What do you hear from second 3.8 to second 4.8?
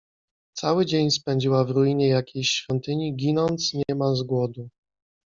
niemal z głodu.